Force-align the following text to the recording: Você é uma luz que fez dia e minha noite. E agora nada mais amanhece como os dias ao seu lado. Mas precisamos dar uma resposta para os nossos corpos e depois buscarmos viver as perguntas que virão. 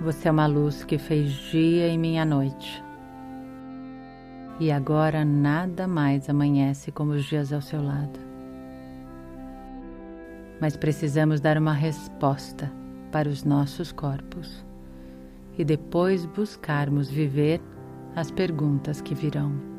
Você 0.00 0.28
é 0.28 0.30
uma 0.30 0.46
luz 0.46 0.84
que 0.84 0.96
fez 0.96 1.32
dia 1.32 1.88
e 1.88 1.98
minha 1.98 2.24
noite. 2.24 2.84
E 4.60 4.70
agora 4.70 5.24
nada 5.24 5.88
mais 5.88 6.30
amanhece 6.30 6.92
como 6.92 7.12
os 7.12 7.24
dias 7.24 7.52
ao 7.52 7.60
seu 7.60 7.82
lado. 7.82 8.20
Mas 10.60 10.76
precisamos 10.76 11.40
dar 11.40 11.58
uma 11.58 11.72
resposta 11.72 12.72
para 13.10 13.28
os 13.28 13.42
nossos 13.42 13.90
corpos 13.90 14.64
e 15.58 15.64
depois 15.64 16.24
buscarmos 16.24 17.10
viver 17.10 17.60
as 18.14 18.30
perguntas 18.30 19.00
que 19.00 19.16
virão. 19.16 19.77